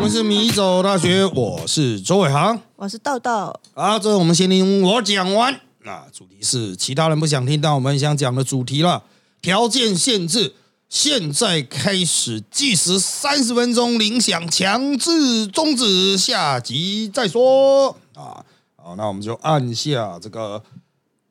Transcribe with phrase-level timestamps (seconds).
[0.00, 3.54] 们是米走大学，我是周伟航，我是豆豆。
[3.74, 5.60] 好，这我们先听我讲完。
[5.84, 9.02] 那主题是其他人不想听，但我们想讲的主题了。
[9.42, 10.54] 条件限制，
[10.88, 18.42] 现在开始计时三十分钟，铃响强制终止，下集再说啊。
[18.76, 20.62] 好，那我们就按下这个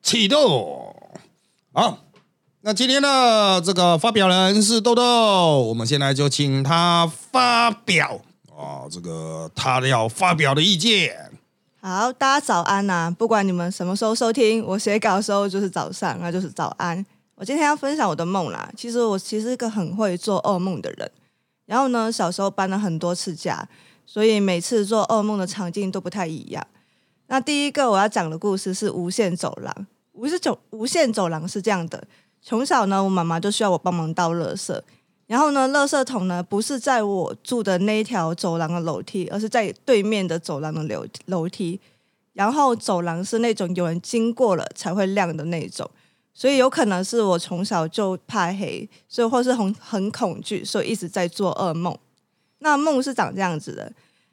[0.00, 0.94] 启动。
[1.72, 1.98] 好。
[2.62, 8.20] 那今天的这个发表人是豆豆，我们现在就请他发表
[8.60, 11.32] 啊，这个他要发表的意见。
[11.80, 13.10] 好，大家早安呐！
[13.10, 17.04] 不管你们什么时候收听，我写稿的时候就是早上，那就是早安。
[17.36, 18.70] 我今天要分享我的梦啦。
[18.76, 21.10] 其实我其实是个很会做噩梦的人。
[21.64, 23.66] 然后呢，小时候搬了很多次家，
[24.04, 26.66] 所以每次做噩梦的场景都不太一样。
[27.28, 29.86] 那第一个我要讲的故事是无限走廊。
[30.12, 32.04] 无限走无限走廊是这样的。
[32.42, 34.78] 从小呢，我妈妈就需要我帮忙倒垃圾，
[35.30, 41.78] 然后呢，垃圾桶呢不是在我住的那一条走廊的楼梯，而是在对面的走廊的楼楼梯。
[42.32, 45.88] 然后走廊是那种有人经过了才会亮的那种，
[46.34, 51.96] 所以有可能是我从小就怕黑，所以或是很很恐惧，所以一直在做噩梦。
[52.58, 53.92] 那梦是长这样子的：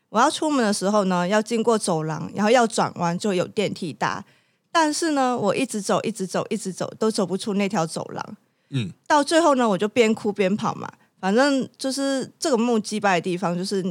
[0.09, 4.25] 我要出门的时候呢，要经过走廊，然后要转弯就有电梯搭。
[4.71, 8.37] 但是呢，我一直走，一直走，一直走，都走不出那条走廊。
[8.69, 10.89] 嗯，到最后呢，我就边哭边跑嘛。
[11.19, 13.83] 反正就是这个梦击败的地方，就是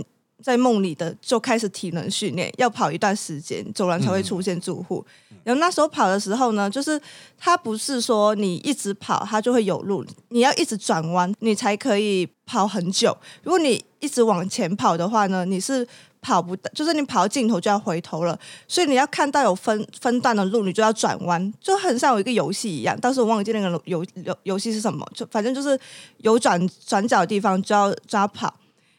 [0.42, 5.04] 在梦里的就开始体能训练，要跑一段时间，走廊才会出现住户。
[5.42, 7.00] 然后那时候跑的时候呢，就是
[7.36, 13.16] 它不是说你一直跑它就会有路，你要一直转弯，你才可以跑很久。
[13.42, 15.86] 如果你一直往前跑的话呢，你是。
[16.26, 22.98] 跑不，就是你跑到尽头就要回头了，所以你要看到有分分段的路，你就要转弯，就很像有一个游戏一样。
[23.00, 25.78] 但是我忘记那个游游游戏是什么，就反正就是
[26.16, 28.52] 有转转角的地方就要就要跑。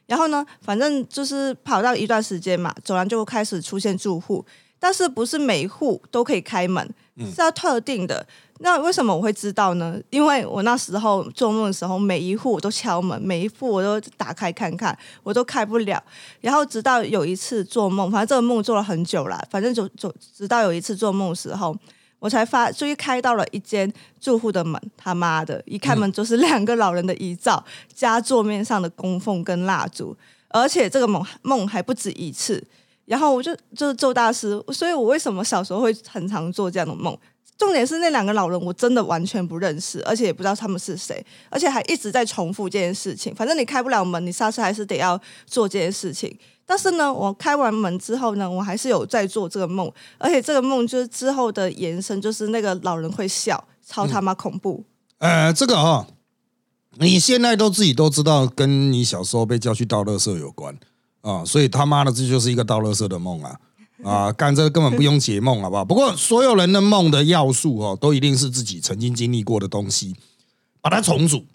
[0.05, 4.45] 然后呢，反正就是跑到一段时间嘛，走廊就开始出现住户，
[4.79, 6.89] 但是不是每户都可以开门，
[7.35, 8.25] 是要特定的。
[8.59, 9.99] 那为什么我会知道呢？
[10.09, 16.01] 因为我那时候做梦的时候，每一户我都敲门，每一户我都打开看看，我都开不了。
[16.41, 21.75] 然后直到有一次做梦，反正这个梦做了很久了，反正就就直到有一次做梦的时候，
[22.19, 24.81] 我才发，终于开到了一间住户的门。
[24.97, 27.63] 他妈的，一开门就是两个老人的遗照，
[27.93, 30.17] 加桌面上的供奉跟蜡烛，
[30.49, 32.63] 而且这个梦梦还不止一次。
[33.05, 37.17] 然后我就就是周大师，所以我为什么小时候会很常做这样的梦？
[37.57, 43.33] 重点是那两个老人，我真的完全不认识，而且也不知道他们是谁，而且还一直在重复这件事情。
[43.33, 46.37] 反正你开不了门，你下次还是得要做这件事情。
[46.65, 54.83] 但是呢，我开完门之后呢，我还是有在做这个梦，而且这个梦就是之后的延伸，就是那个老人会笑，超他妈恐怖。
[55.19, 56.05] 呃，这个啊，
[56.99, 60.77] 你现在都自己都知道，跟你小时候被叫去倒垃圾有关
[61.21, 63.59] 啊，所以他妈的这就是一个倒垃圾的梦啊。
[64.03, 65.83] 啊，干这个根本不用解梦，好不好？
[65.83, 70.15] 不过所有人的梦的要素哦，都一定是自己曾经经历过的东西，
[70.81, 71.45] 把它重组，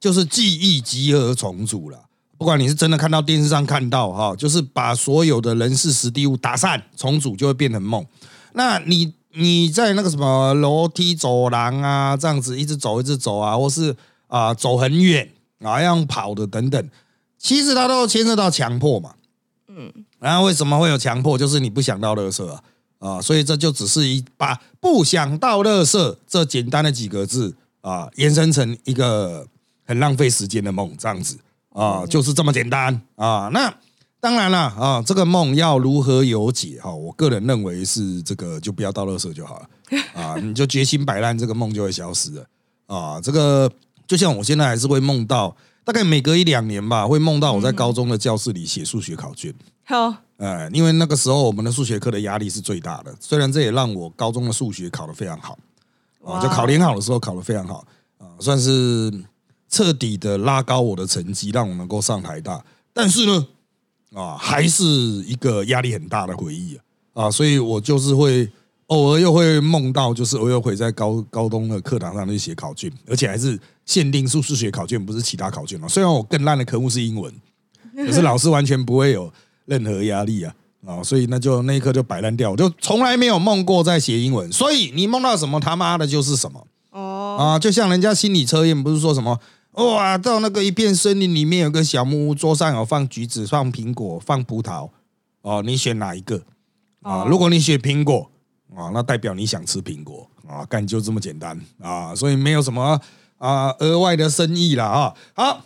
[0.00, 2.04] 就是记忆集合重组了。
[2.38, 8.04] 不管你是真的看到电视上看到哈，就是把所有的人事实地物打散重组，就会变成梦。
[8.52, 13.94] 那你你在那个什么楼梯走廊啊，这样子一直走一直走啊，或是
[14.28, 16.90] 啊走很远啊，要跑的等等，
[17.38, 19.14] 其实它都牵涉到强迫嘛。
[19.68, 21.36] 嗯，然后为什么会有强迫？
[21.36, 22.62] 就是你不想到垃圾啊，
[22.98, 29.46] 啊，所以这就只是一把不想到垃圾这简单的几个字啊，延伸成一个
[29.84, 31.38] 很浪费时间的梦，这样子
[31.70, 33.50] 啊，就是这么简单啊。
[33.52, 33.72] 那
[34.20, 36.92] 当然了啊，这个梦要如何有解哈？
[36.92, 39.68] 我个人认为是这个就不要到垃圾就好了
[40.14, 42.46] 啊，你就决心摆烂，这个梦就会消失了
[42.86, 43.20] 啊。
[43.20, 43.70] 这个
[44.06, 45.56] 就像我现在还是会梦到。
[45.84, 49.54] 大概每隔一两年吧，会梦到我在高中的教室里写数学考卷。
[49.88, 53.14] 好，呃，因为那个时候我们的数学课的压力是最大的。
[53.20, 55.56] 虽然这也让我高中的数学考得非常好，
[56.24, 57.86] 啊，就考联考的时候考得非常好，
[58.18, 59.12] 啊，算是
[59.68, 62.64] 彻底的拉高我的成绩，让我能够上台大。
[62.92, 63.46] 但是呢，
[64.12, 66.76] 啊，还是一个压力很大的回忆
[67.12, 68.50] 啊，啊，所以我就是会。
[68.88, 75.88] 偶尔又会梦到，就是我又会在高高中的课堂上去写考卷，而且还是限定数数学考卷，不是其他考卷嘛。
[75.88, 77.34] 虽然我更烂的科目是英文，
[77.96, 79.28] 可是老师完全不会有
[79.66, 80.54] 任何压力啊
[80.86, 81.02] 啊！
[81.02, 84.50] 所以那就那一刻就摆烂掉，我就从来没有梦过在写英文。
[84.50, 87.58] 所以你梦到什么他妈的就是什么哦啊！
[87.58, 89.38] 就像人家心理测验不是说什么
[89.72, 94.88] 哇，到那个一片森林里面有个小木屋，桌上有放橘子、放苹果、放葡萄
[95.42, 96.42] 哦，你选哪一个
[97.02, 97.24] 啊？
[97.28, 98.30] 如果你选苹果。
[98.74, 100.66] 啊，那代表你想吃苹果啊？
[100.66, 103.00] 干就这么简单啊，所以没有什么
[103.38, 105.14] 啊额外的深意了啊。
[105.34, 105.64] 好，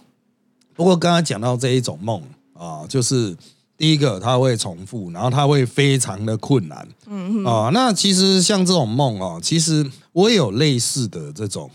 [0.75, 2.23] 不过刚刚讲到这一种梦
[2.53, 3.35] 啊，就是
[3.81, 6.87] 第一个它会重复，然后它会非常的困难。
[7.07, 11.71] 嗯嗯啊，那其实像这种梦哦，其实我也有类似的这种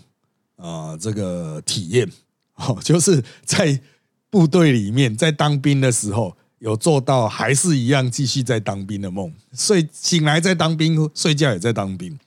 [0.56, 2.08] 啊这个体验
[2.58, 3.82] 哦，就是在
[4.30, 6.38] 部队里面在当兵的时候。
[6.60, 12.18] 有做到还是一样继续在当兵的梦，睡醒来在当兵，睡觉也在当兵。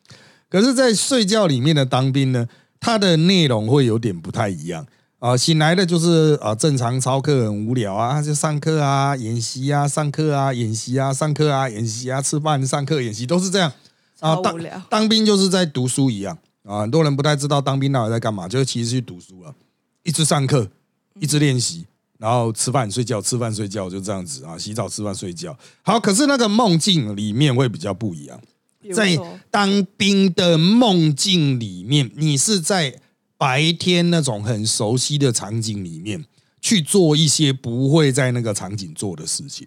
[0.49, 2.47] 可是，在睡觉里面的当兵呢，
[2.79, 4.87] 它的内容会有点不太一样
[5.19, 5.37] 啊。
[5.37, 13.73] 醒来的就是啊，正常操课很无聊啊，就上课啊、演习啊、上课啊、演习啊、上课啊、演习啊、吃饭、上课、演习都是这样
[14.21, 14.37] 啊。
[14.37, 16.81] 当当兵就是在读书一样啊。
[16.81, 19.55] 很多人不太知道当兵到底在干嘛，就是其实去读书了，
[20.03, 20.69] 一直上课，
[21.21, 21.87] 一直练习。
[22.19, 25.57] 然后吃饭睡觉，吃饭睡觉就这样子啊，洗澡吃饭睡觉。
[25.83, 28.41] 好，可是那个梦境里面会比较不一样。
[28.93, 29.17] 在
[29.53, 33.01] 当兵的梦境里面，你是在
[33.39, 36.27] 白天那种很熟悉的场景里面
[36.61, 39.67] 去做一些不会在那个场景做的事情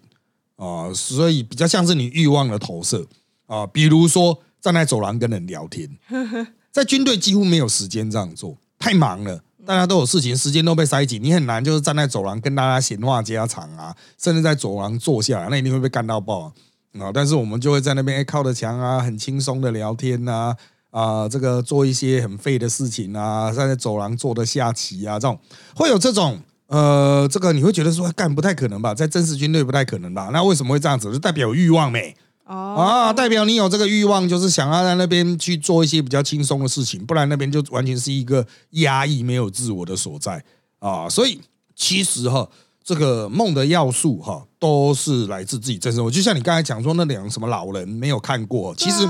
[0.56, 3.06] 啊，所以比较像是你欲望的投射
[3.46, 3.66] 啊。
[3.66, 5.88] 比如说站在走廊跟人聊天，
[6.70, 9.42] 在军队几乎没有时间这样做，太忙了。
[9.64, 16.52] 大家都有事情，时间都被塞紧，你很难就是站在走廊跟大家闲话家常啊，甚至在走廊坐下来，那一定会被干到爆
[16.98, 17.10] 啊！
[17.14, 20.56] 但是我们就会在那边靠着墙啊，很轻松的聊天呐，啊，
[20.92, 25.36] 啊这个做一些很废的事情啊，在走廊坐的下棋啊，这种
[25.74, 30.30] 会有这种呃，这个你会觉得说干不太可能吧，在真实军队不太可能吧？
[30.32, 31.12] 那为什么会这样子？
[31.12, 32.14] 就代表欲望没？
[32.44, 40.44] 啊，代表你有这个欲望，就是想要在那边去做一些比较轻松的事情，不然那边就完全是一个压抑、没有自我的所在
[40.78, 41.08] 啊。
[41.08, 41.40] 所以
[41.74, 42.46] 其实哈，
[42.84, 46.02] 这个梦的要素哈，都是来自自己真实。
[46.02, 46.10] 我。
[46.10, 49.08] 就像你刚才讲说，那两个什么老人没有看过，其实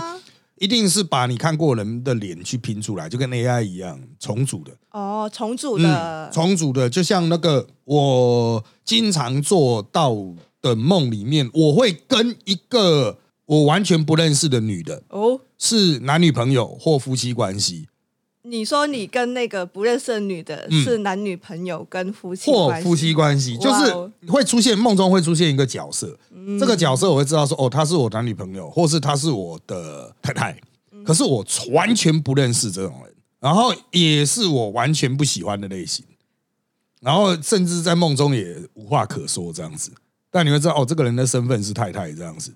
[0.62, 4.70] 一定是把你看过人的脸去拼出来，就跟 AI 一样重组的。
[4.93, 10.14] 哦，重组的，重组的，就像那个我经常做到
[10.61, 13.19] 的梦里面，我会跟一个。
[13.44, 17.88] 我完全不认识的女的哦，是男女朋友或夫妻关系。
[18.44, 23.92] 你说你跟那个不认识的女的是男女朋友跟夫妻或夫妻关系，就是
[24.28, 26.18] 会出现梦中会出现一个角色，
[26.58, 30.56] 这个角色我会知道说哦，他是我男女朋友，或是他是我的太太。
[31.04, 36.04] 可是我完全不认识这种人，然后也是我完全不喜欢的类型，
[37.00, 39.90] 然后甚至在梦中也无话可说这样子。
[40.30, 42.52] 但你会知道哦，这个人的身份是太太这样子。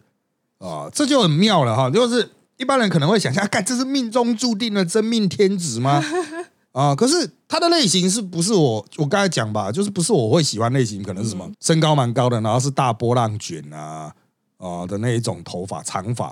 [0.58, 1.90] 啊，这就很妙了哈！
[1.90, 6.02] 就是一般人可能会想象，看这是命中注定的真命天子吗？
[6.72, 9.72] 啊，可是他的类型是不是我我刚才讲吧？
[9.72, 14.12] 就是不是我会喜欢类型，可能是什么身高蛮高的，然后是大波浪卷啊
[14.58, 16.26] 啊的那一种头发长发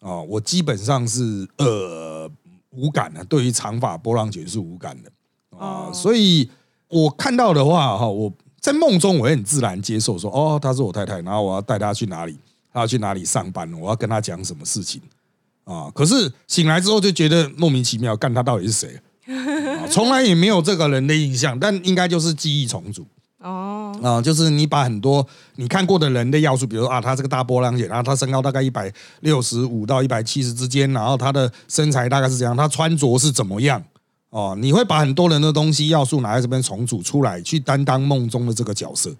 [0.00, 2.30] 啊，我基本上是呃
[2.70, 5.10] 无感的，对于长发波浪卷是无感的
[5.58, 6.48] 啊，所以
[6.88, 12.38] 我看到的话哈，我在梦中我也很自然接受说，哦，她是我太太，然后我要带她去哪里。
[12.70, 13.72] 她要去哪里上班？
[13.74, 15.00] 我要跟她讲什么事情
[15.68, 15.92] 啊？
[15.94, 19.00] 可是醒来之后就觉得莫名其妙，干他到底是谁？
[19.90, 23.06] 从来也没有这个人的印象，但应该就是记忆重组
[23.40, 25.26] 哦啊，就是你把很多
[25.56, 33.84] 你看过的人的要素，比如说啊，他这个大波浪卷，然后他身高大概一百六十五到一百七十之间，然后他的身材大概是怎样，他穿着是怎么样
[34.30, 34.56] 哦？
[34.58, 39.14] 你会把很多人的东西要素拿在这边重组出来，去担当梦中的这个角色。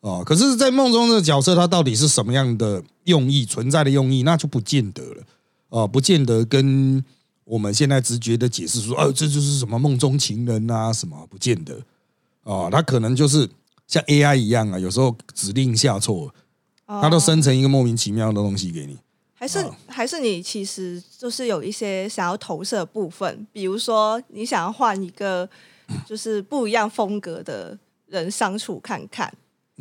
[0.00, 5.22] 哦，可是，在梦中的角色，他到底是什么样的用意存在的用意，那就不见得了。
[5.72, 7.02] 哦，不见得跟
[7.44, 11.82] 我们现在直觉的解释说，哦，这就是什么梦中情人啊，什么不见得。
[12.42, 13.48] 哦，他可能就是
[13.86, 16.34] 像 AI 一样啊，有时候指令下错，
[16.86, 18.98] 他都生成一个莫名其妙的东西给你。
[19.32, 25.48] 还是还是你其实就是有一些想要投射的部分，比如说你想要换一个
[26.06, 29.32] 就是不一样风格的人相处看看。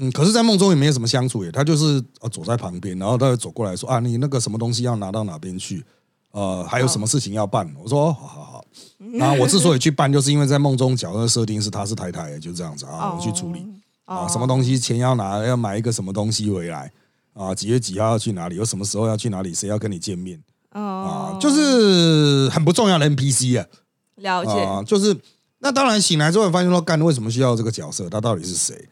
[0.01, 5.85] 嗯，可是，在梦中也没有什么相处耶，他就是呃走在旁边，然后他就走过来说啊，你那个什么东西要拿到哪边去？
[6.31, 7.71] 呃，还有什么事情要办？
[7.77, 8.65] 我说好好好。
[8.97, 13.63] 那我之所以去办，就是因为在梦中角色设定是他是太太，就这样子啊，我去处理
[14.05, 16.91] 啊，什么东西钱要拿，要买一个什么东西回来
[17.33, 17.53] 啊？
[17.53, 18.55] 几月几号要去哪里？
[18.55, 19.53] 有什么时候要去哪里？
[19.53, 20.41] 谁要跟你见面？
[20.69, 23.67] 啊，就是很不重要的 NPC 啊。
[24.15, 25.15] 了解，啊就是
[25.59, 28.09] 那当然醒来之后发现说，干为什么需要这个角色？
[28.09, 28.87] 他到底是谁？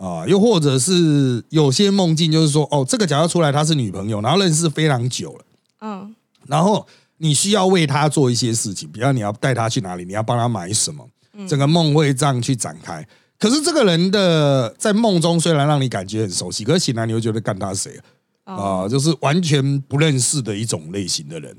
[0.00, 5.44] 啊，又或者是有些梦境，就是说，哦，这个假设出来她是女朋友，然后认识非常久了，
[5.82, 6.14] 嗯，
[6.46, 6.86] 然后
[7.18, 11.06] 你需要为她做一些事情，比方你要带她去哪里，你要帮她买什么，
[11.46, 13.06] 整个梦会这样去展开。
[13.38, 18.00] 可是这个人的在梦中虽然让你感觉很熟悉，可是醒来你会觉得干他谁
[18.44, 18.88] 啊？
[18.88, 21.54] 就是完全不认识的一种类型的人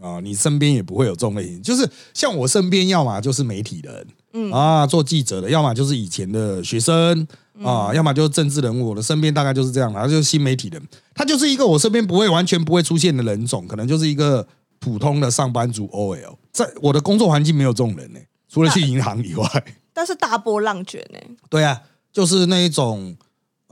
[0.00, 1.62] 啊，你身边也不会有这种类型。
[1.62, 7.26] 就是像我身边，要么就是媒体人，嗯啊，做记者的，要么就是以前的学生
[7.64, 8.90] 啊，要么就是政治人物。
[8.90, 10.82] 我的身边大概就是这样，然后就是新媒体人，
[11.14, 14.46] 他就是一个我身边不会完全不会出现的人种，可能就是一个
[14.78, 16.36] 普通的上班族 OL。
[16.52, 19.64] 在我的工作环境没有这种人呢，除了去银行以外。
[19.92, 21.18] 但是大波浪卷呢？
[21.48, 23.16] 对啊，就是那一种。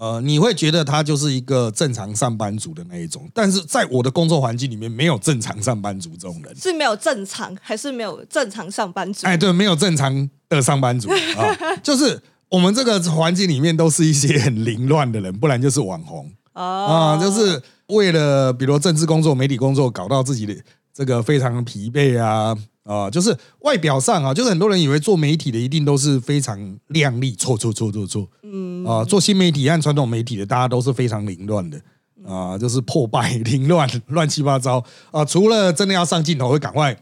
[0.00, 9.26] 呃，你会觉得他就是一个正常上班族的那一种，但是在我的工作环境里面，没有正常上班族这种人，是没有正常，还是没有正常上班族？
[9.26, 11.52] 哎，对，没有正常的上班族啊，
[11.82, 16.30] 就是我们这个环境里面都是一些很凌乱的人，不然就是网红。
[16.52, 20.54] 啊，就是为了比如政治工作、媒体工作，搞到自己的
[20.92, 22.56] 这个非常疲惫啊。
[22.84, 28.82] 啊，就是外表上啊，就是很多人以为做媒体的一定都是非常靓丽，错错错错错，嗯。
[28.86, 31.78] 啊，做新媒体和传统媒体的，大家都是非常凌乱的。
[32.26, 34.82] 啊，就是破败、凌乱、 乱七八糟。
[35.10, 35.22] 啊。
[35.22, 36.96] 除了真的要上镜头，会赶快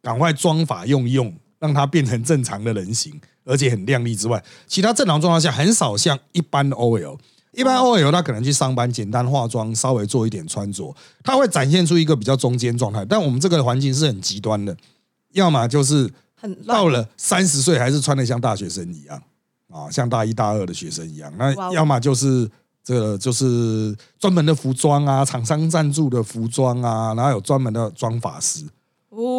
[0.00, 3.12] 赶快装法用一用，让它变成正常的人形，
[3.46, 7.16] 而且很靓丽之外，其他正常状况下很少像一般的 OL，
[7.52, 13.04] 一般 OL 他可能去上班，简单化妆，稍微做一点穿着，他会展现出一个比较中间状态。
[13.04, 14.76] 但我们这个环境是很极端的。
[15.32, 16.10] 要么就是
[16.66, 19.22] 到了三十岁还是穿的像大学生一样
[19.70, 21.32] 啊，像大一大二的学生一样。
[21.38, 22.50] 那要么就是
[22.82, 28.64] 这个就是专门的服装啊，厂商赞助的服装啊，然后有专门的妆法师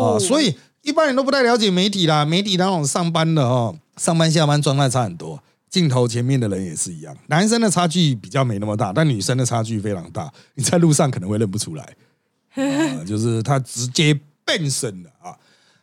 [0.02, 0.20] 啊。
[0.20, 5.42] 所以一般人都不太了解媒体啦，媒体那种上班的哦，上班下班状态差很多。
[5.70, 10.32] 镜头前面的人也是一样，男生的差距比较没那么大，但女生的差距非常大。
[10.56, 11.84] 你在路上可能会认不出来，
[12.56, 15.36] 啊，就是他直接变身了啊。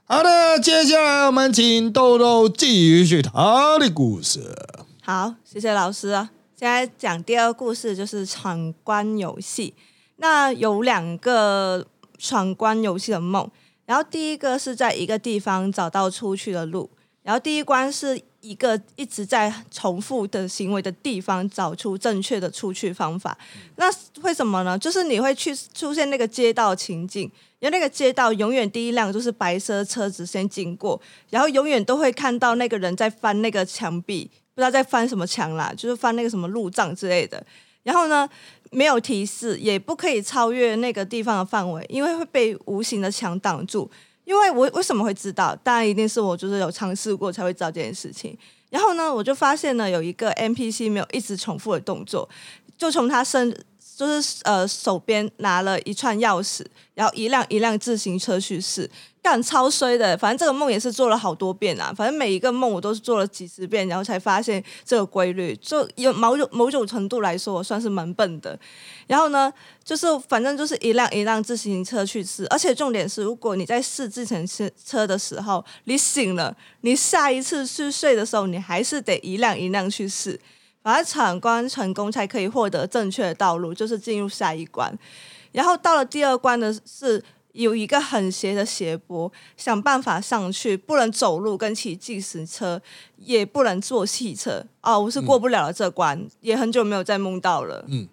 [0.04, 4.56] 好的，接下来我们请豆豆继续他的故事。
[5.02, 6.30] 好，谢谢老师啊。
[6.56, 9.75] 现在讲第二个故事，就是闯关游戏。
[10.16, 13.50] 那有两个闯关游戏的梦，
[13.85, 16.88] 然后第一个是在一个地方找到出去的路，
[17.25, 23.37] 然后第一关是一个一直在重复的行为的地方找出正确的出去方法。
[23.75, 23.87] 那
[24.23, 24.78] 为什么呢？
[24.78, 27.28] 就是你会去出现那个街道情景。
[27.61, 31.00] 因为那个街道永远第一辆就是白色车子先经过，
[31.31, 37.43] 然后永远都会看到那个人在翻那个墙壁，不知道在翻什么墙啦，就是翻那个什么路障之类的。
[37.83, 38.28] 然后呢，
[38.71, 43.90] 没有提示，也不可以超越那个地方的范围，因为会被无形的墙挡住。
[44.25, 45.54] 因为我为什么会知道？
[45.62, 48.37] 当然一定是我就是有尝试过才会知道这件事情。
[48.71, 52.28] 然后呢，我就发现呢有一个 NPC 没有一直重复的动作，
[52.76, 53.57] 就从他身。
[53.97, 58.90] 就是呃，手边拿了一串钥匙，然后一辆一辆自行车去试，
[59.25, 60.16] 干超衰的。
[60.19, 65.57] 反正这个梦也是做了好多遍啊，反正每一个梦我都是做了几十遍，然后才发现这个规律。
[65.57, 68.57] 就有某种某种程度来说，我算是蛮笨的。
[69.07, 69.50] 然后呢，
[69.83, 80.38] 就是反正就是一辆一辆自行车去试，而且重点是，如果你在试自行车车的时候，你醒了，你下一次去睡的时候，你还是得一辆一辆去试。
[80.83, 84.95] 把它闯关成功才可以获得正确的道路，就是进入下一关。
[85.50, 92.80] 然后到了第二关的是有一个很斜的斜坡，想办法上去，不能走路跟骑计时车，
[93.16, 94.64] 也不能坐汽车。
[94.80, 97.84] 啊，我是过不了这关，也很久没有再梦到了。
[97.88, 98.08] 嗯。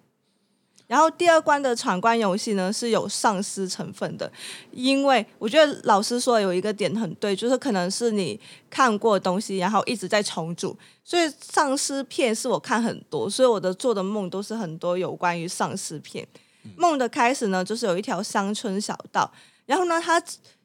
[0.88, 4.30] 然后第二关的闯关游戏呢是有丧尸成分的，
[4.70, 16.28] 因为我觉得老师说有一个点很对，就是可能是你看过东西，然后一直在重组，所以丧尸片是我看很多，所以我的做的梦都是很多有关于丧尸片。
[16.76, 19.30] 梦的开始呢，就是有一条乡村小道，
[19.66, 20.22] 然后呢，它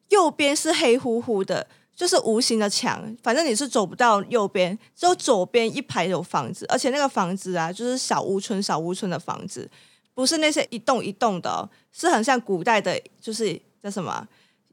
[0.10, 9.70] 右边是黑乎乎的，就是无形的墙，反正你是走不到右边，只有左边一排有房子，而且那个房子啊，就是小屋村、小屋村的房子。
[10.13, 14.27] 不是那些一栋一栋的，是很像古代的，就是叫什么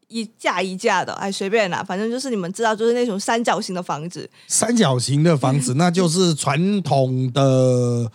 [0.09, 4.27] 一架一架的，哎，随便啦，反正就是你们知道，就是那种三角形的房子。
[4.49, 8.11] 三角形的房子，那就是传统的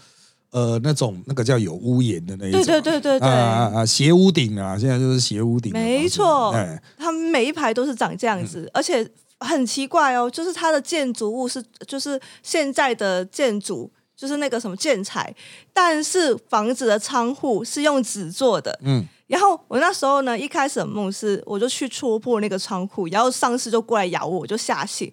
[0.52, 5.72] 呃那种那个叫有屋檐的那一种，对对对对对啊啊斜屋顶啊，现在就是斜屋顶。
[5.72, 9.08] 没错，哎，他们每一排都是长这样子，而且
[9.40, 13.92] 很奇怪哦，就是它的建筑物是就是现在的建筑。
[14.20, 15.34] 就是那个什么建材，
[15.72, 18.78] 但是房子的窗户是用纸做的。
[18.84, 25.10] 嗯，然后我那时候呢，一开始的梦是，我就去戳破那个窗户，然后丧尸就过来咬我，我就吓醒。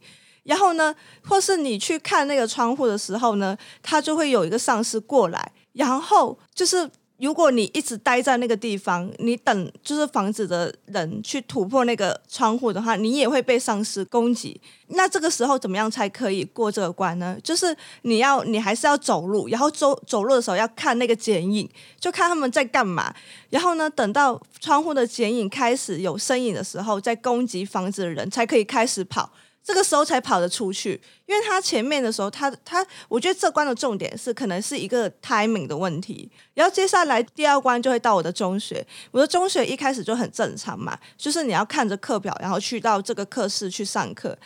[0.47, 0.95] 然后呢，
[1.29, 6.89] 或是你去看那个窗户的时候呢，他就会有一个丧尸过来，然后就是
[7.19, 14.61] 如果你一直待在那个地方，你等就是房子的人去突破那个窗户的话，你也会被丧尸攻击。
[14.89, 17.37] 那这个时候怎么样才可以过这个关呢？
[17.43, 23.13] 就是你要你还是要走路，然后走走路的时候要看那个剪影，就看他们在干嘛。
[23.49, 29.33] 然后呢，等到窗户的剪影开始有身影的时候，再攻击房子的人才可以开始跑。
[29.67, 30.93] 这个时候才跑得出去，
[31.27, 36.31] 因为他前面的时候，他他，我觉得这关的重点是可能是一个 timing 的问题。
[36.55, 44.39] 然后接下来第二关就会到我的中学，我的中学一开始就很正常嘛，就是你要看着课表，然后去到这个课室去上课。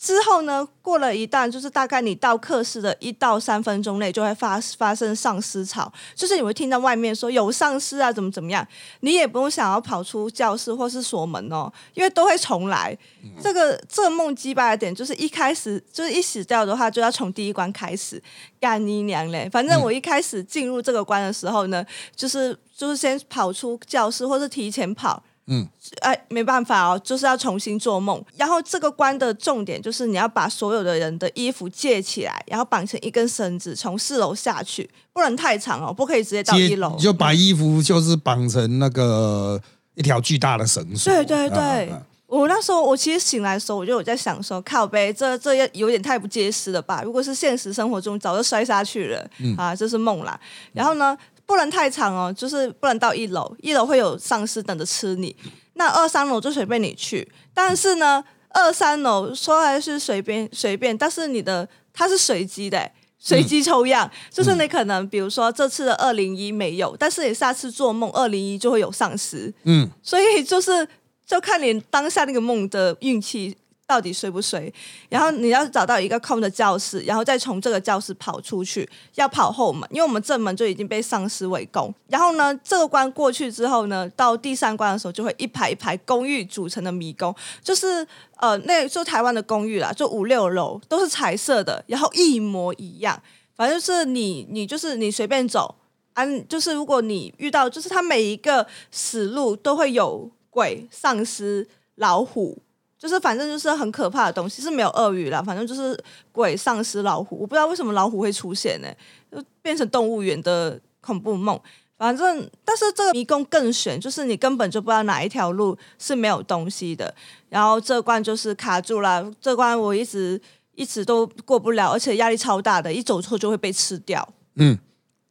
[0.00, 8.66] 之后呢，过了一段，就是大概你到课室的一到三分钟内，就会发发生丧尸潮，就是你会听到外面说有丧尸啊，怎么怎么样，
[9.00, 12.96] 你也不用想要跑出教室或是锁门哦，因为都会重来。
[13.42, 18.22] 这个这个梦击败的点就是一开始就是一死掉的话，就要从第一关开始
[18.58, 19.50] 干你娘嘞！
[19.52, 21.84] 反正我一开始进入这个关的时候呢，
[22.16, 25.22] 就是就是先跑出教室，或是提前跑。
[25.46, 25.66] 嗯，
[26.02, 28.24] 哎，没办法哦，就是要重新做梦。
[28.36, 36.96] 然后这个关的重点就是你要把所有的人的衣服借起来，然后绑成一根绳子从四楼下去，不能太长哦，不可以直接到一楼。
[36.96, 39.60] 就把衣服就是绑成那个
[39.94, 41.12] 一条巨大的绳索。
[41.12, 41.92] 对对对，
[42.28, 47.02] 我那时候我其实醒来的时候，我就有在想说，靠背这这有点太不结实了吧？
[47.02, 49.28] 如果是现实生活中，早就摔下去了。
[49.56, 50.38] 啊，这是梦啦。
[50.72, 51.18] 然后呢？
[51.50, 55.34] 不能太长哦，就是不能到一楼，一楼会有丧尸等着吃你。
[55.72, 62.88] 那二三楼就随便你去，但是呢，二三楼说来是随便随便，但是你的它是随机的，
[63.18, 69.52] 随机抽样，就是你可能比如说这次的二零一没有，但是你下次做梦二零一就会有丧尸。
[69.64, 70.86] 嗯，所以就是
[71.26, 73.56] 就看你当下那个梦的运气。
[73.90, 74.72] 到底睡不睡？
[75.08, 81.92] 然后你要找到一个空的教室，然后再从这个教室跑出去，要跑后门，因为我们正门就已经被丧尸围攻。
[82.06, 88.06] 然后呢，这个关过去之后呢，到第三关的时候，就会一排一排公寓组成的迷宫，就是
[88.36, 93.20] 呃，那就台湾的公寓啦，就五六楼都是彩色的，然后一模一样。
[93.56, 95.74] 反正就是你，你就是你随便走，
[96.12, 101.66] 啊就是如果你遇到，就是它每一个死路都会有鬼、丧尸、
[101.96, 102.62] 老虎。
[103.00, 105.98] 就是反正就是很可怕的东西，是没有鳄鱼啦，反正就是
[106.30, 107.38] 鬼、丧尸、老虎。
[107.40, 108.88] 我不知道为什么老虎会出现呢？
[109.32, 111.58] 就变成动物园的恐怖梦。
[111.96, 117.14] 反正，但是这个迷宫更悬，就是你根本就不知道哪一条路是没有东西的。
[117.48, 120.38] 然后这关就是卡住了，这关我一直
[120.74, 124.28] 一直都过不了，而且压力超大的，一走错就会被吃掉。
[124.56, 124.78] 嗯，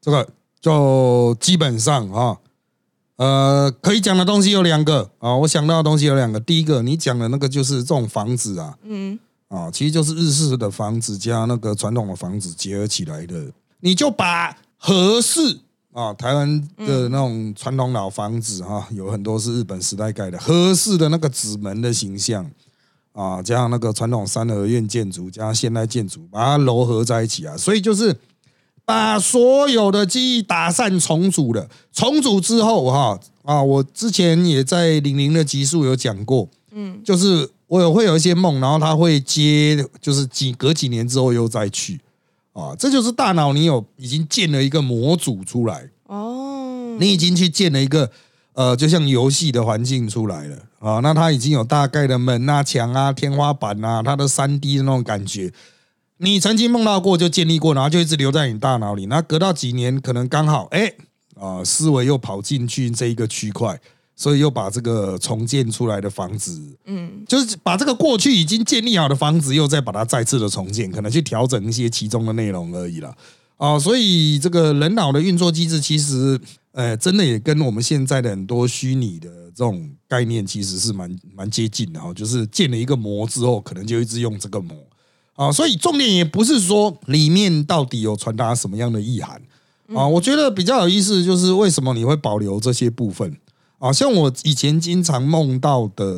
[0.02, 0.28] 这个
[0.60, 2.38] 就基本上啊。
[3.20, 6.40] 呃，可以讲的东西有两个啊，我想到的东西有两个。
[6.40, 13.52] 第一个，你讲的那个就是这种房子啊，嗯，啊，其实就是日式的房子加那个传统的房子结合起来的。
[13.82, 15.60] 你就把和式
[15.92, 22.50] 啊，台湾的那种传统老房子哈，有很多是日本时代盖的和式的那个纸门的形象
[23.12, 28.16] 啊，加上那个传统三合院建筑加现代建筑，把它糅合在一起啊，所以就是。
[28.90, 42.00] 把所有的记忆打散重组了，重组之后哈啊，我之前也在零零的集数有讲过，嗯，就是我有会有一些梦，然后他会接，就是几隔几年之后又再去。
[42.54, 45.88] 啊，这就是大脑你有已经建了一个模组出来。
[46.08, 48.10] 哦，你已经去建了一个
[48.54, 50.58] 呃，就像游戏的环境出来了。
[50.80, 55.54] 啊，那它已经有大概的门啊、墙啊、天花板啊，它的三 D 的那种感觉。
[56.22, 59.06] 你曾经梦到过就建立过，然后就一直留在你大脑里。
[59.06, 60.94] 那隔到几年，可能刚好哎
[61.36, 63.80] 啊，思维又跑进去这一个区块，
[64.18, 73.16] 所以又把这个重建出来的房子，嗯，就是把这个过去已经建立好的房子，又再把它再次的重建，可能去调整一些其中的内容而已了。
[73.56, 76.38] 啊，所以这个人脑的运作机制，其实
[76.74, 82.14] 呃，真的也跟我们现在的很多虚拟的这种概念，其实是蛮蛮接近的哈。
[82.14, 84.76] 就是建了一个模之后，可能就一直用这个模。
[85.40, 89.42] 啊，所以重点也不是说里面到底有传达什么样的意涵
[89.96, 93.38] 啊，我觉得比较有意思就是为什么你会保留这些部分
[93.78, 93.90] 啊？
[93.94, 96.14] 像我以前经常梦到的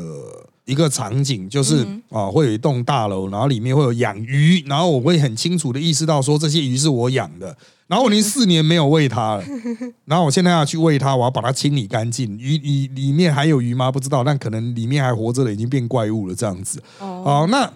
[0.65, 7.55] 一个场景，就是啊，会有一栋大楼，然后里面会有养鱼，然后我会很清楚的意识到说这些鱼是我养的，
[7.85, 9.43] 然后我已经四年没有喂它了，
[10.05, 13.91] 然后我现在要去喂它，我要把它清理干净，鱼里里面还有鱼吗？
[13.91, 16.81] 不知道，但可能里面还活着的已经变怪物了这样子。
[16.97, 17.71] 哦，那。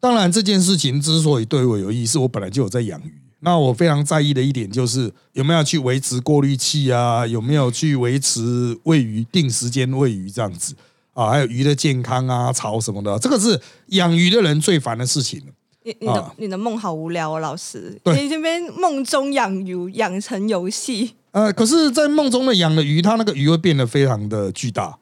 [0.00, 3.14] 当然，这件事情之所以对我有意思，我本来就有在养鱼。
[3.40, 10.74] 那我非常在意的一点就是有没有去维持过滤器啊，有没有去维持喂鱼定时间喂鱼这样子
[11.14, 13.58] 啊，还有鱼的健康啊、草什么的，这个是
[13.88, 15.42] 养鱼的人最烦的事情。
[15.82, 21.12] 你你的你的梦好无聊哦，老师，你这边梦中养鱼养成游戏。
[21.30, 24.98] 呃，可是，在梦中的养的鱼，它那个鱼会变得非常的巨大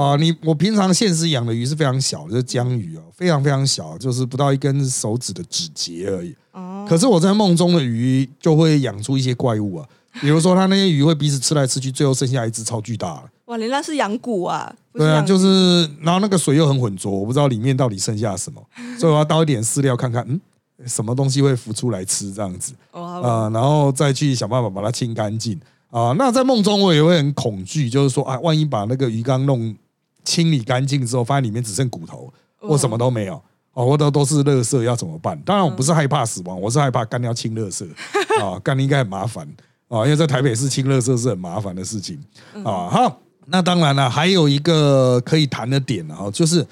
[0.00, 0.16] 啊！
[0.16, 6.34] 你我平常现实养的鱼是非常小的，就是江鱼哦，非常非常小，就是不到一根手指的指节而已。
[6.52, 9.86] 哦，可是我在梦中的鱼就会养出一些怪物啊，
[10.20, 13.22] 比如说它那些鱼会彼此吃来吃去，最后剩下一只超巨大的。
[13.46, 14.72] 哇，你那是养蛊啊？
[14.94, 18.62] 对啊，就是然后那个水又很浑浊，我不知道里面到底剩下什么，
[18.98, 20.40] 所以我要倒一点饲料看看，嗯，
[20.86, 22.72] 什么东西会浮出来吃这样子。
[22.92, 25.60] 哇，啊、然后再去想办法把它清干净
[25.90, 29.74] 啊、那在梦中我也会很恐惧，就是说啊，万一把那个鱼缸弄
[30.24, 35.40] 清理干净之后，发现里面只剩骨头或什么都没有，哦，或者都是垃圾，要怎么办？
[35.42, 37.86] 当然我不是害怕死亡，我是害怕干掉清垃圾。
[38.42, 39.46] 啊，干应该很麻烦。
[39.88, 42.18] 啊，因为在台北市清垃圾是很麻烦的事情。
[42.64, 42.88] 啊。
[42.88, 46.66] 好，那当然了，还有一个可以谈的点啊，就是。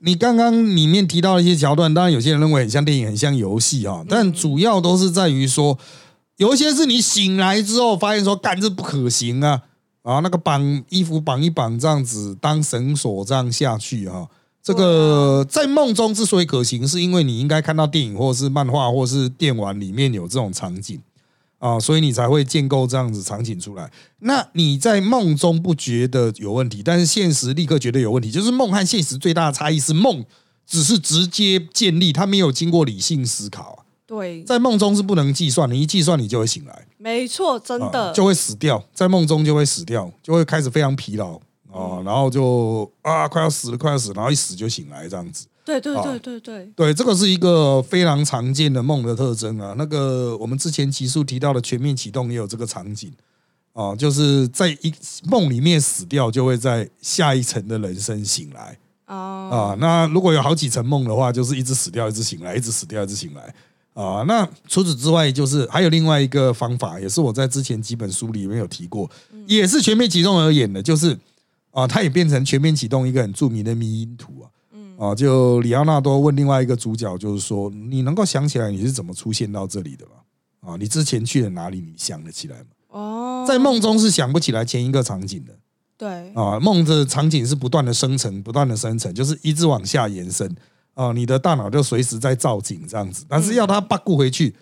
[0.00, 5.78] 你刚刚里面提到的一些桥段，当然有些人认为很像电影，很像游戏啊，但主要都是在于说，
[6.36, 9.62] 有一些是你醒来之后发现说，干这不可行啊，
[10.04, 14.28] 啊，那个绑衣服绑一绑这样子当绳索这样下去哈、
[14.62, 21.00] 这个在梦中之所以可行，是因为你应该看到电影或者是漫画或是电玩里面有这种场景
[21.58, 23.90] 啊，所以你才会建构这样子场景出来。
[24.18, 30.22] 那你在梦中不觉得有问题，但是现实立刻觉得有问题，就是梦和现实最大的差异是梦
[30.66, 36.86] 只是直接建立，它没有经过理性思考啊，对，在梦中是不能计算，你一计算你就会醒来。
[36.98, 41.36] 没错，真啊的就会死掉，在梦中就会死掉，就会开始非常疲劳
[41.72, 45.46] 啊，然后就啊快要死了，快要死了，然后一死就醒来这样子。
[45.64, 49.74] 对对啊对对对，对，这个是一个非常常见的梦的特征啊。
[49.78, 53.10] 那个我们之前集数提到的全面启动也有这个场景
[53.72, 54.92] 啊，就是在一
[55.24, 59.76] 梦里面死掉，就会在下一层的人生醒来哦，啊。
[59.80, 63.54] 那如果有好几层梦的话，就是一直死掉，一直醒来，一直死掉，一直醒来。
[63.94, 69.08] 啊，那除此之外，就是还有另外一个方法，也是我在之前几本书里面有提过，
[69.46, 71.16] 也是全面启动而演的，就是
[71.70, 74.50] 啊，它也变成全面启动一个很著名的迷因图啊。
[74.72, 80.72] 嗯啊，就里奥纳多问另外一个主角，就是说，你能够想起来你是怎么出现到这里的吗？
[80.72, 81.80] 啊，你之前去了哪里？
[81.80, 82.66] 你想得起来吗？
[82.88, 85.52] 哦，在梦中是想不起来前一个场景的
[85.96, 90.52] 对，啊，梦的场景是不断的生成，不断的生成，就是一直往下延伸
[90.94, 94.54] 啊，你的大脑就随时在造景这样子，但是要它八顾回去，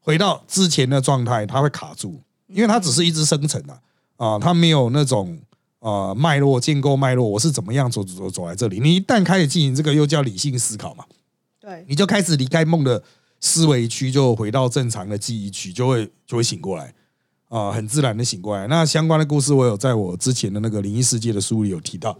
[0.00, 3.80] 回到之前的状态，它会卡住，因为它只是一直生成啊，
[4.16, 5.38] 啊，它没有那种
[5.80, 8.80] 呃脉络建构脉络，我是怎么样走走走走来这里？
[8.80, 11.04] 你一旦开始进行这个，又叫理性思考嘛，
[11.60, 13.02] 对，你就开始离开梦的
[13.40, 16.92] 思维区，就回到正常的记忆区，就会就会醒过来
[17.48, 18.66] 啊、很自然的醒过来。
[18.66, 22.18] 那相关的故事，我有在我之前的那个灵异世界的书里有提到。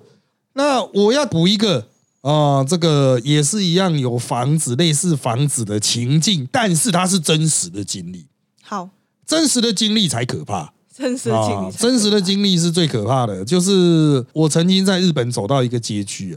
[0.54, 1.86] 那我要补一个
[2.20, 8.26] 啊、这个也是一样有房子类似房子的情境，但是它是真实的经历，
[8.62, 8.90] 好，
[9.24, 10.72] 真实的经历才可怕。
[10.92, 13.44] 真实的经啊历，才真实的经历是最可怕的。
[13.44, 16.36] 就是我曾经在日本走到一个街区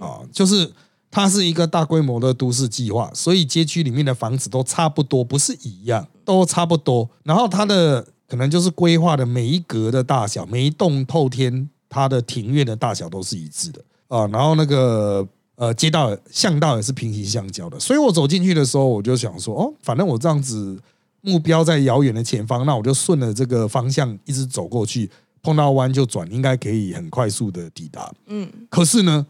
[0.00, 0.68] 啊，就是
[1.08, 7.08] 它是一个大规模的都市计划，所以街区里面的房子都差不多，不是一样，都差不多。
[7.22, 13.80] 然后它的可能就是规划的每一格的大小，每一栋透天它的庭院的大小都是一致的
[14.12, 14.26] 啊。
[14.28, 15.26] 然后那个。
[15.56, 20.76] 呃，街道巷道也是平行相交的，所以我走进去的时候，我就想说，哦，反正我这样子
[21.20, 25.08] 目标在遥远的前方，那我就顺着这个方向一直走过去，
[25.40, 28.10] 碰到弯就转，应该可以很快速的抵达。
[28.26, 29.24] 嗯，可是呢，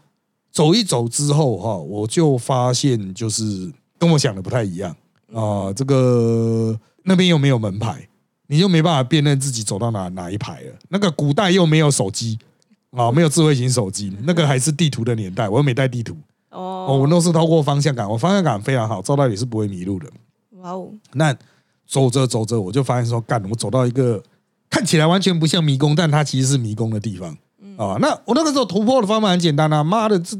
[0.49, 4.95] 走一走之后哈，我就发现就是跟我想的不太一样
[5.33, 8.07] 啊、这个那边又没有门牌，
[8.47, 10.71] 你就没办法辨认自己走到哪哪一排了。
[10.89, 12.39] 那个古代又没有手机
[12.95, 16.15] 啊，没有智慧型手机，那个还是地图的年代，我又没带地图
[16.51, 20.07] 哦，我哦，都是透过方向感，我方向感非常好，照道理是不会迷路的。
[20.57, 21.35] 哇哦，那
[21.87, 24.21] 走着走着，我就发现说，干，我走到一个
[24.69, 27.35] 看起来完全不像迷宫，但它其实是迷宫的地方
[27.77, 27.97] 啊。
[27.99, 30.37] 那我那个时候突破的方法很简单啊，妈的，这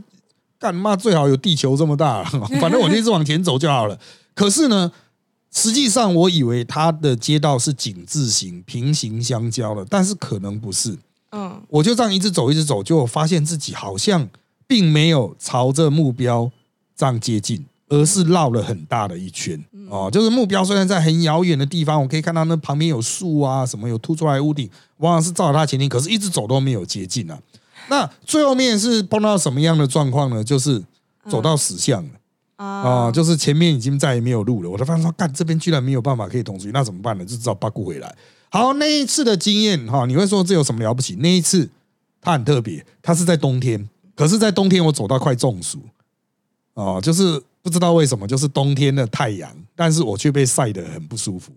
[0.60, 2.24] 干妈最好有地球这么大，
[2.62, 4.00] 反正我就一直往前走就好了。
[4.36, 4.92] 可是呢，
[5.52, 10.98] 实际上我以为它的街道是井字形、平行相交的，但是可能不是。
[11.36, 14.30] 嗯，我就这样一直走，一直走，就发现自己好像
[14.68, 16.52] 并没有朝着目标
[16.96, 20.10] 这样接近，而是绕了很大的一圈哦。
[20.12, 27.40] 就是目标虽然在很遥远的地方，我可以看到那旁边有树啊，什么有凸出来的屋顶，往往是照着它前进，可是一直走都没有接近啊。
[27.90, 30.44] 那最后面是碰到什么样的状况呢？
[30.44, 30.82] 就是
[31.28, 32.10] 走到死巷了。
[32.58, 34.70] 啊、啊，就是前面已经再也没有路了。
[34.70, 37.26] 我就发现说，干这边居然没有办法可以通出去，那怎么办呢？
[37.26, 38.16] 就只好八顾回来。
[38.54, 41.16] 好，那一次的经验哈，你会说这有什么了不起？
[41.16, 41.68] 那一次
[42.22, 45.80] 它很特别，它是在冬天，可是，在冬天我走到快中暑
[46.76, 51.52] 哦，就是不知道为什么，就是冬天的太阳，但是我却被晒得很不舒服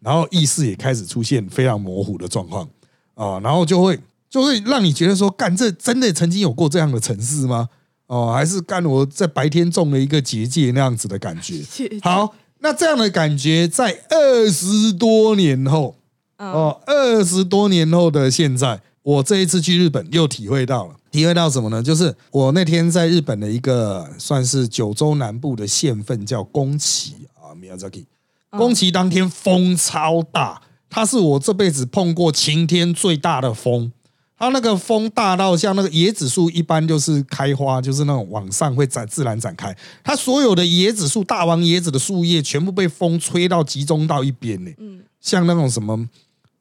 [0.00, 2.68] 然后意识也开始出现非常模糊的状况
[3.14, 3.98] 啊，然后就会
[4.30, 7.68] 就会让你觉得说，干这真的曾经有过这样的城市吗？
[8.06, 11.60] 哦，还是干我在白天中了一个结界那样子的感觉。
[12.02, 15.96] 好，那这样的感觉在二十多年后，
[16.38, 21.82] 哦，二十多年后的现在，我这一次去日本又体会到了，体会到什么呢？
[21.82, 28.04] 就是我那天在日本的一个算是九州南部的县份叫宫崎啊，Miyazaki。
[28.50, 33.92] 宫崎当天风超大，它是我这辈子碰过晴天最大的风。
[34.38, 39.74] 它那个风大到像那个椰子树一般，就是开花，就是那种往上会展自然展开。
[40.04, 44.70] 它所有的椰子树、大王椰子的树叶全部被风吹到集中到一边呢。
[44.76, 46.06] 嗯，像那种什么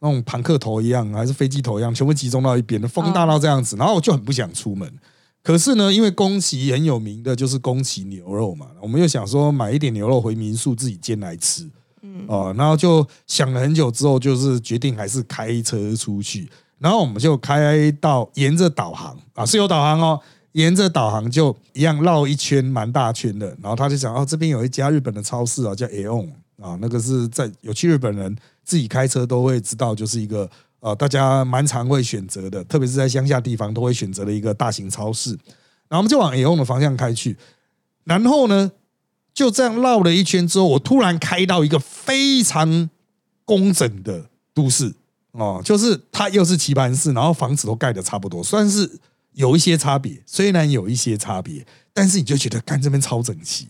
[0.05, 2.79] 那种庞克头一样，还是飞机头一样，全部集中到一边。
[2.87, 4.87] 风大到这样子，然后我就很不想出门。
[5.43, 11.69] 可是呢，因为宫崎很有名的就是宫崎牛肉嘛，我们又想说买一点牛肉回民宿自己煎来吃。
[12.01, 16.49] 嗯，哦，然后就想了很久之后，就是决定还是开车出去。
[16.77, 20.19] 然后我们就开到沿着导航啊，是有导航哦，
[20.51, 23.47] 沿着导航就一样绕一圈，蛮大圈的。
[23.61, 26.29] 然后他就讲哦，这边有一家日本的超市啊，叫 Aeon
[26.61, 30.49] 啊，那个是在有去日本人自己开车都会知道，就是一个
[30.79, 35.29] 呃大家蛮常会选择的，特别是在乡下地方都会选择的一个大型超市。
[35.87, 37.37] 然后我们就往 Aeon 的方向开去，
[38.03, 38.71] 然后呢
[39.33, 42.89] 就这样绕了一圈之后，我突然开到一个非常
[43.45, 44.95] 工整的都市。
[45.37, 48.89] 哦，就是它又是棋盘式，然后房子都盖的差不多，算是
[49.33, 50.23] 有一些差别。
[50.25, 53.67] 虽然有一些差别，但是你就觉得干这边超整齐。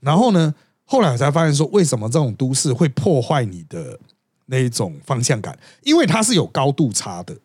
[0.00, 3.98] 然后呢，后来我才发现说，为什么这种都市会破坏你的
[4.46, 5.58] 那一种方向感？
[5.82, 7.36] 因为它是有高度差的。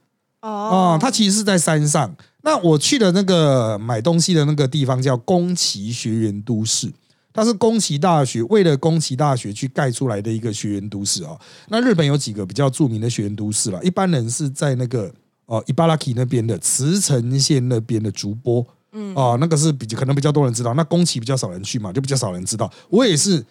[0.42, 2.16] 哦，它其实是在山上。
[2.42, 6.92] 那我去的那个买东西的那个地方叫宫崎学园都市。
[7.32, 11.38] 它是宫崎大学为了宫崎大学去盖出来的一个学园都市啊。
[11.68, 15.14] 那日本有几个比较著名的学园都市了，一般人是在那个
[15.46, 20.74] 哦伊巴拉基那边的茨城县那边的竹波，嗯，哦，那个是比较可能比较多人知道。
[20.74, 22.72] 那宫崎比较少人去嘛，就比较少人知道。
[22.90, 23.46] 我也是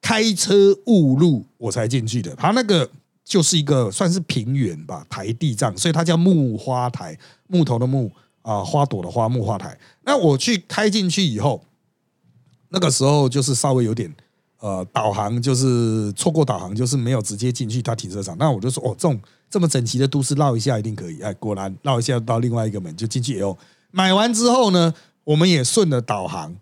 [0.00, 0.54] 开车
[0.86, 2.34] 误入我才进去的。
[2.36, 2.88] 它那个
[3.24, 7.18] 就是一个算是平原吧，台地这样，所以它叫木花台，
[7.48, 8.10] 木头的木
[8.42, 9.78] 啊，花朵的花，木花台。
[10.04, 11.62] 那我去开进去以后。
[12.68, 14.12] 那个时候就是稍微有点，
[14.58, 18.36] 呃，导航就是错过导航，就是没有直接进去它停车场。
[18.38, 19.18] 那我就说，哦，这种
[19.48, 21.22] 这么整齐的都市绕一下一定可以。
[21.22, 23.56] 哎，果然绕一下到另外一个门就进去以后，
[23.96, 24.92] 买完之后呢，
[25.24, 26.54] 我们也顺着导航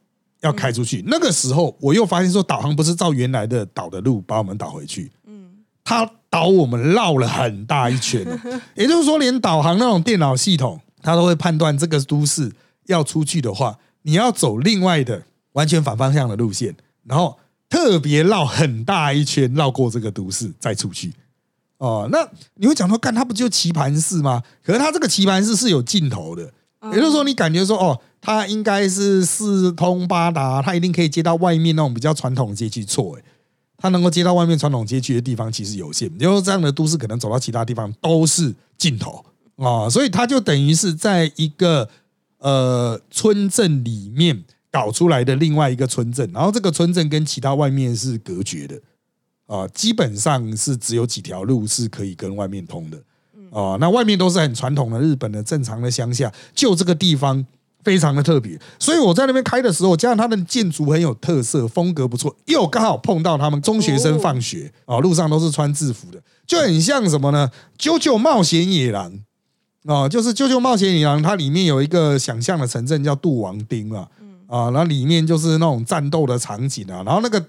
[0.43, 1.03] 要开出去。
[1.09, 5.51] 那个时候我又发现说，导航不是照原来的导的路把我们导回去，嗯，
[5.83, 8.25] 它导我们绕了很大一圈。
[8.77, 12.53] 也就是说，连导航那种电脑系统，它都会判断这个都市
[12.87, 15.25] 要出去的话，你要走另外的。
[15.55, 21.13] 完全反方向的路线，然后特别绕很大一圈，绕过这个都市再出去。
[21.79, 24.43] 哦，那你会讲说，干它不就棋盘式吗？
[24.65, 26.53] 可是它这个棋盘式是有尽头的，
[26.93, 32.85] 也就是说，你感觉说，哦，它应该是四通八达，它一定可以接到外面那种比较传统的街区。
[32.85, 33.25] 错，诶，
[33.77, 36.11] 它能够接到外面传统街区的地方其实有限。
[36.19, 39.25] 因为这样的都市可能走到其他地方都是尽头
[39.57, 41.89] 啊，所以它就等于是在一个
[42.39, 44.45] 呃村镇里面。
[44.75, 48.77] 搞出来的另外一个村镇，然后这个村镇跟其他外面是隔绝的
[49.47, 53.01] 啊，基本上是只有几条路是可以跟外面通的
[53.55, 53.79] 啊。
[53.81, 57.47] 那外面都是很传统的日本的正常的乡下，就这个地方
[57.85, 67.51] 非常的特别，所以我在那边开的时候，加上它的建筑很有特色，风格不错，又刚好碰到他们中学生放学啊，路上都是穿制服的，就很像什么呢？
[67.79, 69.21] 啾啾冒险野狼
[69.87, 74.09] 啊，就是啾啾冒险野狼，它里面有一个想象的城镇叫杜王町啊。
[74.47, 77.45] 啊，然后里面就是那种战斗的场景啊，然后那个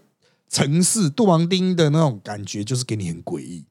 [0.49, 3.65] 城市杜王町的那种感觉，就是给你很诡异，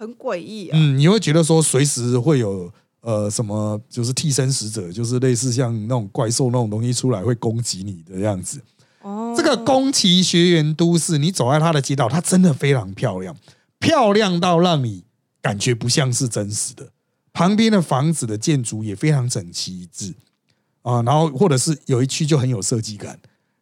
[0.00, 0.70] 很诡异。
[0.70, 8.58] 啊嗯，你会觉得说随时会有呃什么，就是替身使者，就是类似像那种怪兽那种东西出来会攻击你的样子。
[9.02, 13.36] 哦，这个宫崎学园都市，你走在它的街道，它真的非常漂亮，
[13.78, 15.04] 漂亮到让你
[15.42, 16.88] 感觉不像是真实的。
[17.32, 20.14] 旁边的房子的建筑也非常整齐一致。
[20.82, 23.18] 啊，然后或者是有一区就很有设计感，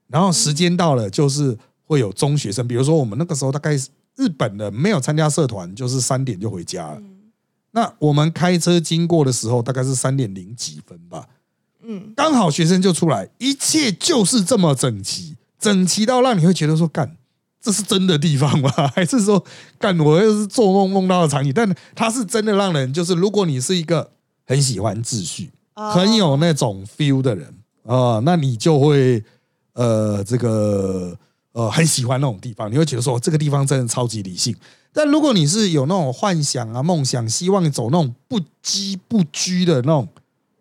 [0.06, 3.76] 然后时间到了就是会有中学生，比如说我们那个时候大概
[4.18, 7.00] 日本的没有参加社团，就是三点就回家了。
[7.70, 11.26] 那我们开车经过的时候大概是三点零几分吧，
[11.82, 17.16] 嗯，刚好学生就出来，一切就是这么整齐，整齐到让你会觉得说干，
[17.62, 18.70] 这是真的地方吗？
[18.94, 19.42] 还是说
[19.78, 21.52] 干我又是做梦梦到的场景？
[21.54, 24.10] 但它是真的让人就是，如果你是一个
[24.44, 25.50] 很喜欢秩序。
[25.94, 27.54] 很有那种 feel 的人
[27.84, 29.22] 啊，那你就会
[29.74, 31.16] 呃，这个
[31.52, 34.54] 呃很喜欢那种地方，你会觉得说这个地方真的超级理性。
[34.92, 40.08] 但如果你是有那种幻想啊、梦想，希望走那种不羁不拘的那种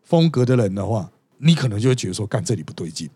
[0.04, 3.10] 风格的人的话，你可能就会觉得说，干这里不对劲。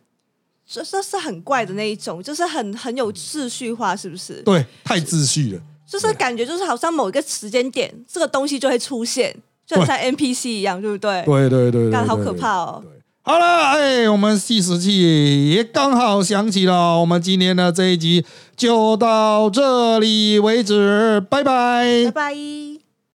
[0.65, 4.41] 这这是很怪的那一种，就是很很有秩序化，是不是？
[4.43, 5.61] 对，太秩序了。
[5.85, 9.35] 就是感觉就是好像某一个时间点，这个东西就会出现，
[9.67, 11.21] 就很像 NPC 一样，对不对？
[11.25, 12.81] 对对对对，干好可怕哦。
[13.23, 13.45] 好了，
[13.77, 18.25] 哎，我们计时器也刚好响起了，我们今天的这一集
[18.57, 22.70] 就到这里为止，拜拜，拜拜。